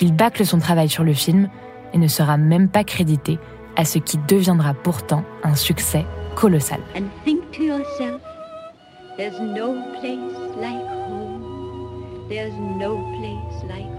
il 0.00 0.14
bâcle 0.14 0.44
son 0.44 0.58
travail 0.58 0.88
sur 0.88 1.04
le 1.04 1.14
film 1.14 1.48
et 1.94 1.98
ne 1.98 2.08
sera 2.08 2.36
même 2.36 2.68
pas 2.68 2.84
crédité 2.84 3.38
à 3.76 3.84
ce 3.84 3.98
qui 3.98 4.18
deviendra 4.28 4.74
pourtant 4.74 5.24
un 5.42 5.54
succès 5.54 6.04
colossal. 6.34 6.80
And 6.96 7.04
think 7.24 7.50
to 7.52 7.62
yourself, 7.62 8.20
there's 9.16 9.38
no 9.40 9.74
place 10.00 10.38
like 10.60 10.84
home. 11.08 12.28
There's 12.28 12.54
no 12.78 12.96
place 13.18 13.64
like. 13.68 13.91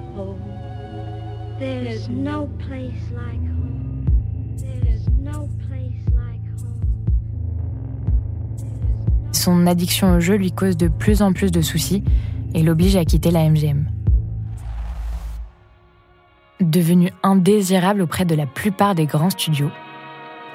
Son 9.32 9.68
addiction 9.68 10.16
au 10.16 10.20
jeu 10.20 10.36
lui 10.36 10.52
cause 10.52 10.78
de 10.78 10.88
plus 10.88 11.22
en 11.22 11.34
plus 11.34 11.52
de 11.52 11.62
soucis 11.62 12.04
et 12.54 12.64
l'oblige 12.64 12.96
à 12.96 13.06
quitter 13.06 13.30
la 13.30 13.50
MGM. 13.50 13.88
Devenu 16.62 17.12
indésirable 17.24 18.02
auprès 18.02 18.26
de 18.26 18.36
la 18.36 18.46
plupart 18.46 18.96
des 18.96 19.06
grands 19.06 19.30
studios, 19.30 19.72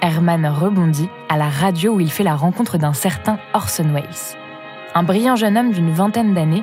Herman 0.00 0.46
rebondit 0.46 1.08
à 1.28 1.36
la 1.36 1.48
radio 1.48 1.94
où 1.94 2.00
il 2.00 2.10
fait 2.10 2.24
la 2.24 2.36
rencontre 2.36 2.78
d'un 2.78 2.92
certain 2.92 3.38
Orson 3.52 3.92
Welles, 3.92 4.36
un 4.94 5.02
brillant 5.02 5.36
jeune 5.36 5.58
homme 5.58 5.72
d'une 5.72 5.90
vingtaine 5.90 6.34
d'années 6.34 6.62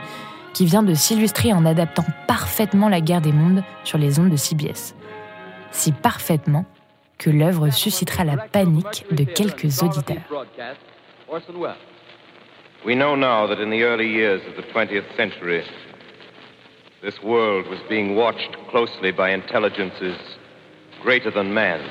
qui 0.56 0.66
vient 0.66 0.84
de 0.84 0.94
s'illustrer 0.94 1.52
en 1.52 1.66
adaptant 1.66 2.06
parfaitement 2.28 2.88
la 2.88 3.02
guerre 3.02 3.20
des 3.20 3.34
mondes 3.34 3.62
sur 3.84 3.98
les 3.98 4.20
ondes 4.20 4.30
de 4.30 4.38
CBS. 4.38 4.96
Si 5.72 5.92
parfaitement 5.92 6.66
que 7.18 7.30
l'œuvre 7.30 7.70
suscitera 7.70 8.24
la 8.24 8.38
panique 8.38 9.06
de 9.12 9.26
quelques 9.26 9.84
auditeurs. 9.84 10.24
We 12.86 12.96
know 12.96 13.16
now 13.18 13.48
that 13.48 13.62
in 13.62 13.70
the 13.70 13.84
early 13.84 14.08
years 14.08 14.42
of 14.48 14.56
the 14.56 14.64
20th 14.72 15.04
century, 15.18 15.64
this 17.02 17.22
world 17.22 17.66
was 17.68 17.80
being 17.90 18.16
watched 18.16 18.56
closely 18.70 19.12
by 19.12 19.34
intelligences 19.34 20.18
greater 21.04 21.32
than 21.32 21.46
man's. 21.46 21.82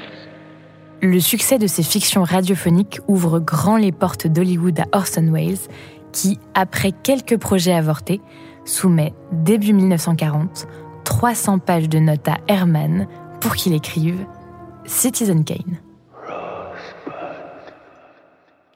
Le 1.02 1.20
succès 1.20 1.58
de 1.58 1.66
ces 1.66 1.82
fictions 1.82 2.22
radiophoniques 2.22 3.00
ouvre 3.08 3.40
grand 3.40 3.76
les 3.76 3.92
portes 3.92 4.26
d'Hollywood 4.26 4.80
à 4.80 4.84
Orson 4.96 5.28
Welles, 5.30 5.68
qui, 6.12 6.38
après 6.54 6.92
quelques 6.92 7.36
projets 7.36 7.74
avortés, 7.74 8.20
soumet 8.64 9.14
début 9.32 9.72
1940 9.72 10.66
300 11.04 11.58
pages 11.58 11.88
de 11.88 11.98
notes 11.98 12.28
à 12.28 12.38
Herman 12.48 13.06
pour 13.40 13.54
qu'il 13.54 13.74
écrive 13.74 14.26
Citizen 14.86 15.44
Kane. 15.44 15.78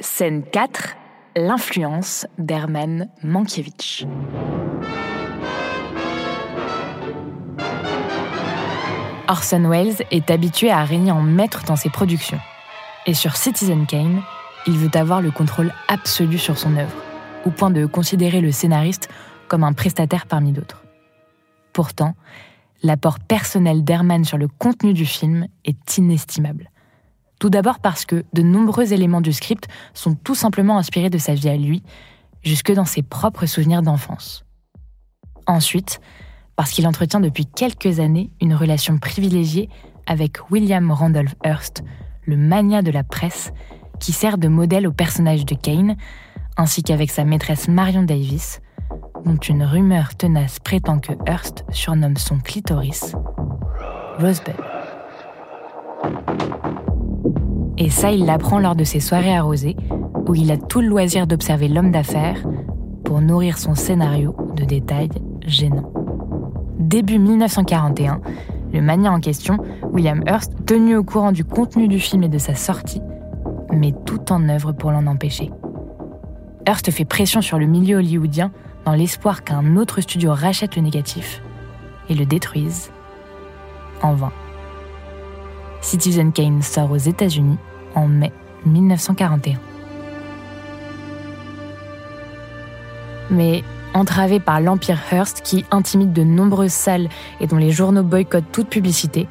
Scène 0.01 0.45
4 0.45 0.97
L'influence 1.37 2.27
d'Herman 2.39 3.09
Mankiewicz. 3.23 4.07
Orson 9.29 9.69
Welles 9.69 10.03
est 10.11 10.31
habitué 10.31 10.71
à 10.71 10.85
régner 10.85 11.13
en 11.13 11.21
maître 11.21 11.65
dans 11.65 11.77
ses 11.77 11.91
productions. 11.91 12.41
Et 13.07 13.15
sur 13.15 13.37
Citizen 13.37 13.87
Kane, 13.87 14.23
il 14.67 14.77
veut 14.77 14.91
avoir 14.95 15.21
le 15.21 15.31
contrôle 15.31 15.73
absolu 15.87 16.39
sur 16.39 16.59
son 16.59 16.77
œuvre, 16.77 16.97
au 17.45 17.51
point 17.51 17.71
de 17.71 17.87
considérer 17.87 18.41
le 18.41 18.53
scénariste 18.53 19.09
comme 19.49 19.65
un 19.65 19.73
prestataire 19.73 20.27
parmi 20.27 20.53
d'autres. 20.53 20.85
Pourtant, 21.73 22.15
l'apport 22.83 23.19
personnel 23.19 23.85
d'Herman 23.85 24.25
sur 24.25 24.39
le 24.39 24.49
contenu 24.49 24.93
du 24.93 25.07
film 25.07 25.47
est 25.65 25.99
inestimable. 25.99 26.71
Tout 27.39 27.51
d'abord 27.51 27.79
parce 27.79 28.05
que 28.05 28.25
de 28.33 28.43
nombreux 28.43 28.93
éléments 28.93 29.21
du 29.21 29.33
script 29.33 29.69
sont 29.95 30.15
tout 30.15 30.35
simplement 30.35 30.79
inspirés 30.79 31.11
de 31.11 31.19
sa 31.19 31.35
vie 31.35 31.49
à 31.49 31.57
lui, 31.57 31.83
jusque 32.43 32.73
dans 32.73 32.85
ses 32.85 33.03
propres 33.03 33.47
souvenirs 33.47 33.83
d'enfance. 33.83 34.45
Ensuite, 35.47 36.01
parce 36.57 36.73
qu'il 36.73 36.87
entretient 36.87 37.21
depuis 37.21 37.47
quelques 37.47 38.01
années 38.01 38.31
une 38.41 38.55
relation 38.55 38.99
privilégiée 38.99 39.69
avec 40.07 40.51
William 40.51 40.91
Randolph 40.91 41.35
Hearst, 41.45 41.85
le 42.27 42.37
mania 42.37 42.83
de 42.83 42.91
la 42.91 43.05
presse, 43.05 43.53
qui 44.01 44.13
sert 44.13 44.39
de 44.39 44.49
modèle 44.49 44.87
au 44.87 44.93
personnage 44.93 45.47
de 45.47 45.55
Kane, 45.55 45.97
ainsi 46.57 46.83
qu'avec 46.83 47.11
sa 47.11 47.25
maîtresse 47.25 47.69
Marion 47.69 48.03
Davis, 48.03 48.61
dont 49.29 49.37
une 49.37 49.63
rumeur 49.63 50.17
tenace 50.17 50.59
prétend 50.59 50.99
que 51.01 51.13
Hearst 51.27 51.65
surnomme 51.71 52.17
son 52.17 52.39
clitoris 52.39 53.15
Rosebud. 54.19 54.55
Et 57.77 57.91
ça, 57.91 58.11
il 58.11 58.25
l'apprend 58.25 58.59
lors 58.59 58.75
de 58.75 58.85
ses 58.85 59.01
soirées 59.01 59.37
arrosées, 59.37 59.77
où 60.27 60.35
il 60.35 60.51
a 60.51 60.57
tout 60.57 60.81
le 60.81 60.89
loisir 60.89 61.27
d'observer 61.27 61.69
l'homme 61.69 61.93
d'affaires 61.93 62.43
pour 63.05 63.21
nourrir 63.21 63.59
son 63.59 63.75
scénario 63.75 64.35
de 64.57 64.65
détails 64.65 65.11
gênants. 65.47 65.93
Début 66.79 67.19
1941, 67.19 68.21
le 68.73 68.81
mania 68.81 69.13
en 69.13 69.21
question, 69.21 69.59
William 69.93 70.23
Hearst, 70.27 70.55
tenu 70.65 70.97
au 70.97 71.05
courant 71.05 71.33
du 71.33 71.45
contenu 71.45 71.87
du 71.87 72.01
film 72.01 72.23
et 72.23 72.29
de 72.29 72.39
sa 72.39 72.55
sortie, 72.55 73.03
met 73.73 73.95
tout 74.07 74.33
en 74.33 74.49
œuvre 74.49 74.73
pour 74.73 74.91
l'en 74.91 75.07
empêcher. 75.07 75.53
Hearst 76.67 76.91
fait 76.91 77.05
pression 77.05 77.43
sur 77.43 77.59
le 77.59 77.67
milieu 77.67 77.99
hollywoodien 77.99 78.53
dans 78.89 78.95
l'espoir 78.95 79.45
qu'un 79.45 79.77
autre 79.77 80.01
studio 80.01 80.33
rachète 80.33 80.75
le 80.75 80.81
négatif 80.81 81.43
et 82.09 82.15
le 82.15 82.25
détruise 82.25 82.91
en 84.01 84.15
vain. 84.15 84.33
Citizen 85.83 86.33
Kane 86.33 86.63
sort 86.63 86.91
aux 86.91 86.97
États-Unis 86.97 87.59
en 87.95 88.09
mai 88.09 88.33
1941. 88.65 89.59
Mais 93.29 93.63
entravé 93.93 94.41
par 94.41 94.59
l'Empire 94.59 94.99
Hearst 95.13 95.43
qui 95.43 95.67
intimide 95.71 96.15
de 96.15 96.23
nombreuses 96.23 96.73
salles 96.73 97.11
et 97.41 97.47
dont 97.47 97.59
les 97.59 97.73
journaux 97.73 98.03
boycottent 98.03 98.51
toute 98.53 98.71
publicité, 98.71 99.29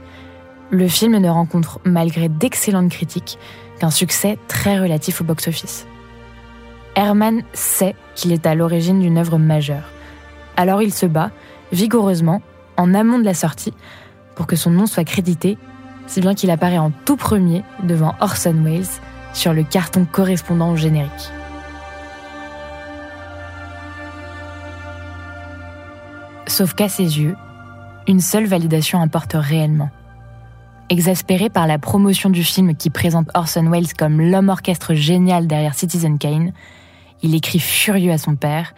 le 0.70 0.88
film 0.88 1.18
ne 1.18 1.30
rencontre, 1.30 1.80
malgré 1.84 2.30
d'excellentes 2.30 2.92
critiques, 2.92 3.40
qu'un 3.80 3.90
succès 3.90 4.38
très 4.48 4.80
relatif 4.80 5.22
au 5.22 5.24
box-office. 5.24 5.88
Herman 6.98 7.44
sait 7.54 7.96
qu'il 8.16 8.32
est 8.32 8.48
à 8.48 8.56
l'origine 8.56 9.00
d'une 9.00 9.20
œuvre 9.20 9.38
majeure. 9.38 9.92
Alors 10.58 10.82
il 10.82 10.92
se 10.92 11.06
bat, 11.06 11.30
vigoureusement, 11.72 12.42
en 12.76 12.96
amont 12.96 13.20
de 13.20 13.24
la 13.24 13.36
sortie, 13.36 13.74
pour 14.36 14.48
que 14.48 14.56
son 14.56 14.72
nom 14.72 14.88
soit 14.88 15.04
crédité, 15.04 15.60
si 16.08 16.22
bien 16.22 16.34
qu'il 16.34 16.50
apparaît 16.50 16.80
en 16.80 16.92
tout 17.06 17.16
premier 17.16 17.64
devant 17.84 18.16
Orson 18.20 18.56
Welles 18.64 18.88
sur 19.34 19.54
le 19.54 19.64
carton 19.64 20.08
correspondant 20.12 20.72
au 20.72 20.76
générique. 20.76 21.12
Sauf 26.48 26.74
qu'à 26.74 26.90
ses 26.90 27.20
yeux, 27.20 27.36
une 28.08 28.22
seule 28.22 28.48
validation 28.48 29.00
importe 29.00 29.36
réellement. 29.36 29.92
Exaspéré 30.90 31.50
par 31.52 31.68
la 31.68 31.78
promotion 31.78 32.32
du 32.32 32.44
film 32.44 32.76
qui 32.76 32.90
présente 32.90 33.30
Orson 33.36 33.70
Welles 33.70 33.94
comme 33.94 34.20
l'homme 34.20 34.50
orchestre 34.50 34.96
génial 34.96 35.46
derrière 35.46 35.76
Citizen 35.76 36.18
Kane, 36.18 36.54
il 37.22 37.36
écrit 37.36 37.60
furieux 37.60 38.12
à 38.12 38.18
son 38.18 38.36
père, 38.36 38.74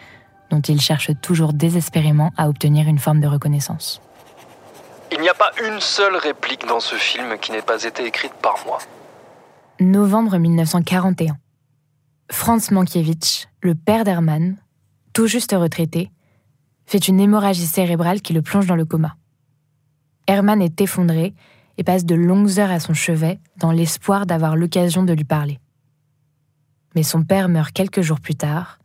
dont 0.49 0.61
il 0.61 0.81
cherche 0.81 1.11
toujours 1.21 1.53
désespérément 1.53 2.31
à 2.37 2.49
obtenir 2.49 2.87
une 2.87 2.99
forme 2.99 3.19
de 3.19 3.27
reconnaissance. 3.27 4.01
Il 5.11 5.21
n'y 5.21 5.29
a 5.29 5.33
pas 5.33 5.51
une 5.63 5.79
seule 5.79 6.15
réplique 6.15 6.67
dans 6.67 6.79
ce 6.79 6.95
film 6.95 7.37
qui 7.39 7.51
n'ait 7.51 7.61
pas 7.61 7.83
été 7.83 8.05
écrite 8.05 8.33
par 8.41 8.55
moi. 8.65 8.79
Novembre 9.79 10.37
1941. 10.37 11.37
Franz 12.31 12.71
Mankiewicz, 12.71 13.47
le 13.61 13.75
père 13.75 14.03
d'Hermann, 14.03 14.57
tout 15.13 15.27
juste 15.27 15.53
retraité, 15.53 16.11
fait 16.85 17.07
une 17.07 17.19
hémorragie 17.19 17.65
cérébrale 17.65 18.21
qui 18.21 18.33
le 18.33 18.41
plonge 18.41 18.67
dans 18.67 18.75
le 18.75 18.85
coma. 18.85 19.15
Hermann 20.27 20.61
est 20.61 20.79
effondré 20.81 21.33
et 21.77 21.83
passe 21.83 22.05
de 22.05 22.15
longues 22.15 22.59
heures 22.59 22.71
à 22.71 22.79
son 22.79 22.93
chevet 22.93 23.39
dans 23.57 23.71
l'espoir 23.71 24.25
d'avoir 24.25 24.55
l'occasion 24.55 25.03
de 25.03 25.13
lui 25.13 25.23
parler. 25.23 25.59
Mais 26.95 27.03
son 27.03 27.23
père 27.23 27.49
meurt 27.49 27.71
quelques 27.71 28.01
jours 28.01 28.19
plus 28.19 28.35
tard, 28.35 28.79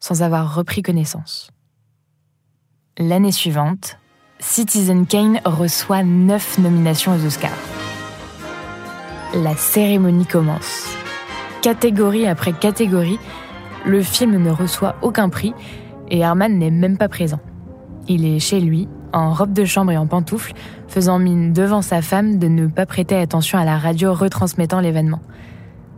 sans 0.00 0.22
avoir 0.22 0.54
repris 0.54 0.82
connaissance. 0.82 1.50
L'année 2.98 3.32
suivante, 3.32 3.98
Citizen 4.38 5.06
Kane 5.06 5.40
reçoit 5.44 6.02
neuf 6.02 6.58
nominations 6.58 7.14
aux 7.14 7.24
Oscars. 7.24 7.50
La 9.34 9.56
cérémonie 9.56 10.26
commence. 10.26 10.96
Catégorie 11.62 12.26
après 12.26 12.52
catégorie, 12.52 13.18
le 13.84 14.02
film 14.02 14.42
ne 14.42 14.50
reçoit 14.50 14.96
aucun 15.02 15.28
prix 15.28 15.54
et 16.08 16.20
Herman 16.20 16.58
n'est 16.58 16.70
même 16.70 16.98
pas 16.98 17.08
présent. 17.08 17.40
Il 18.06 18.24
est 18.26 18.38
chez 18.38 18.60
lui, 18.60 18.88
en 19.12 19.32
robe 19.32 19.52
de 19.52 19.64
chambre 19.64 19.92
et 19.92 19.96
en 19.96 20.06
pantoufles, 20.06 20.52
faisant 20.88 21.18
mine 21.18 21.52
devant 21.52 21.82
sa 21.82 22.02
femme 22.02 22.38
de 22.38 22.48
ne 22.48 22.66
pas 22.66 22.86
prêter 22.86 23.16
attention 23.16 23.58
à 23.58 23.64
la 23.64 23.78
radio 23.78 24.12
retransmettant 24.12 24.80
l'événement. 24.80 25.20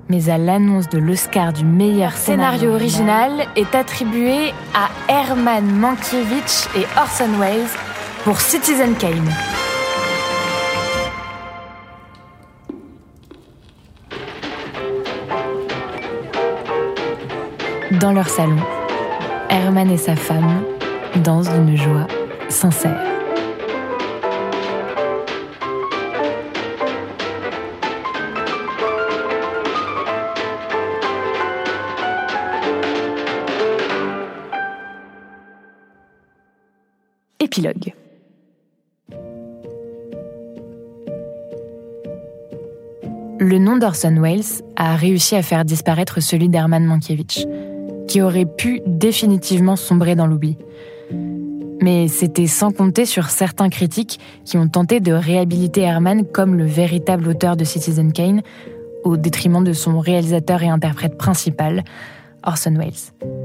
Mais 0.09 0.31
à 0.31 0.39
l'annonce 0.39 0.89
de 0.89 0.99
l'Oscar 0.99 1.53
du 1.53 1.65
meilleur 1.65 2.13
scénario 2.13 2.73
original 2.73 3.47
est 3.57 3.75
attribué 3.75 4.53
à 4.73 4.89
Herman 5.13 5.65
Mankiewicz 5.65 6.69
et 6.77 6.87
Orson 6.97 7.31
Welles 7.41 7.67
pour 8.23 8.41
Citizen 8.41 8.95
Kane. 8.95 9.29
Dans 18.01 18.13
leur 18.13 18.29
salon, 18.29 18.61
Herman 19.51 19.91
et 19.91 19.97
sa 19.97 20.15
femme 20.15 20.63
dansent 21.17 21.51
d'une 21.51 21.77
joie 21.77 22.07
sincère. 22.49 23.16
Le 43.39 43.59
nom 43.59 43.77
d'Orson 43.77 44.17
Welles 44.21 44.63
a 44.77 44.97
réussi 44.97 45.37
à 45.37 45.43
faire 45.43 45.65
disparaître 45.65 46.21
celui 46.21 46.49
d'Herman 46.49 46.85
Mankiewicz 46.85 47.47
qui 48.07 48.23
aurait 48.23 48.47
pu 48.47 48.81
définitivement 48.87 49.77
sombrer 49.77 50.15
dans 50.15 50.27
l'oubli. 50.27 50.57
Mais 51.83 52.09
c'était 52.09 52.47
sans 52.47 52.73
compter 52.73 53.05
sur 53.05 53.29
certains 53.29 53.69
critiques 53.69 54.19
qui 54.45 54.57
ont 54.57 54.69
tenté 54.69 55.01
de 55.01 55.13
réhabiliter 55.13 55.83
Herman 55.83 56.25
comme 56.25 56.55
le 56.55 56.65
véritable 56.65 57.29
auteur 57.29 57.57
de 57.57 57.65
Citizen 57.65 58.13
Kane, 58.13 58.43
au 59.05 59.17
détriment 59.17 59.63
de 59.63 59.73
son 59.73 60.01
réalisateur 60.01 60.63
et 60.63 60.69
interprète 60.69 61.17
principal, 61.19 61.85
Orson 62.43 62.75
Welles. 62.75 63.36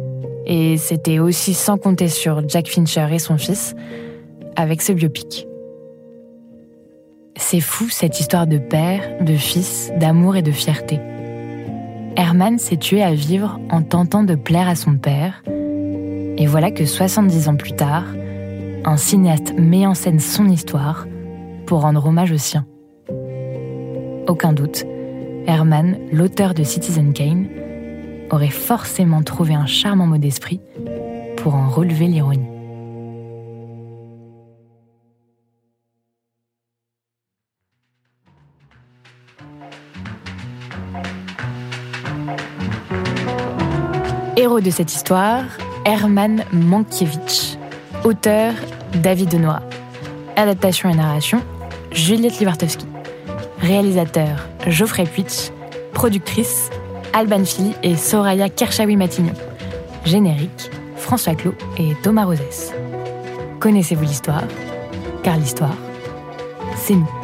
Et 0.54 0.76
c'était 0.76 1.20
aussi 1.20 1.54
sans 1.54 1.78
compter 1.78 2.10
sur 2.10 2.48
Jack 2.50 2.68
Fincher 2.68 3.08
et 3.14 3.20
son 3.20 3.38
fils, 3.38 3.74
avec 4.58 4.82
ce 4.82 4.92
biopic. 4.92 5.48
C'est 7.38 7.62
fou 7.62 7.88
cette 7.90 8.20
histoire 8.20 8.48
de 8.48 8.58
père, 8.58 9.02
de 9.22 9.38
fils, 9.38 9.94
d'amour 9.98 10.36
et 10.36 10.42
de 10.42 10.52
fierté. 10.52 11.00
Herman 12.18 12.60
s'est 12.60 12.76
tué 12.76 13.02
à 13.02 13.14
vivre 13.14 13.62
en 13.70 13.82
tentant 13.82 14.24
de 14.24 14.36
plaire 14.36 14.68
à 14.68 14.76
son 14.76 14.98
père. 14.98 15.42
Et 15.48 16.48
voilà 16.48 16.70
que 16.70 16.86
70 16.86 17.48
ans 17.48 17.56
plus 17.56 17.72
tard, 17.72 18.04
un 18.84 18.98
cinéaste 18.98 19.54
met 19.58 19.88
en 19.88 19.94
scène 19.94 20.20
son 20.20 20.50
histoire 20.50 21.08
pour 21.66 21.80
rendre 21.84 22.06
hommage 22.06 22.34
au 22.34 22.38
sien. 22.38 22.66
Aucun 24.28 24.52
doute, 24.52 24.84
Herman, 25.48 25.98
l'auteur 26.12 26.54
de 26.54 26.64
Citizen 26.64 27.14
Kane, 27.14 27.48
aurait 28.32 28.50
forcément 28.50 29.24
trouvé 29.24 29.54
un 29.54 29.66
charmant 29.66 30.08
mot 30.08 30.18
d'esprit 30.18 30.60
pour 31.38 31.56
en 31.56 31.70
relever 31.70 32.08
l'ironie. 32.08 32.48
Héros 44.38 44.60
de 44.60 44.72
cette 44.72 44.92
histoire, 44.94 45.44
Herman 45.86 46.44
Mankiewicz. 46.52 47.58
Auteur, 48.04 48.54
David 49.04 49.30
Denois. 49.30 49.62
Adaptation 50.36 50.90
et 50.90 50.96
narration, 50.96 51.42
Juliette 51.92 52.40
Livartowski. 52.40 52.88
Réalisateur, 53.60 54.48
Geoffrey 54.66 55.04
Puitch. 55.04 55.52
Productrice, 55.94 56.72
Alban 57.14 57.46
Philly 57.46 57.74
et 57.84 57.96
Soraya 57.96 58.50
Kershawi-Matignon. 58.50 59.34
Générique, 60.06 60.72
François 60.96 61.36
Clot 61.36 61.56
et 61.78 61.94
Thomas 62.04 62.26
Rosès. 62.26 62.74
Connaissez-vous 63.60 64.04
l'histoire? 64.04 64.44
Car 65.24 65.38
l'histoire, 65.38 65.76
c'est 66.76 66.96
nous. 66.96 67.21